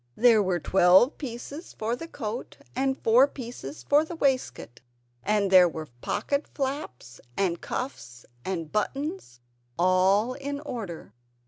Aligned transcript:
There 0.15 0.41
were 0.41 0.59
twelve 0.59 1.19
pieces 1.19 1.73
for 1.73 1.95
the 1.95 2.07
coat 2.07 2.57
and 2.75 2.97
four 3.03 3.27
pieces 3.27 3.83
for 3.87 4.03
the 4.03 4.15
waistcoat; 4.15 4.81
and 5.21 5.51
there 5.51 5.69
were 5.69 5.89
pocket 6.01 6.47
flaps 6.47 7.21
and 7.37 7.61
cuffs 7.61 8.25
and 8.43 8.71
buttons, 8.71 9.41
all 9.77 10.33
in 10.33 10.59
order. 10.61 11.13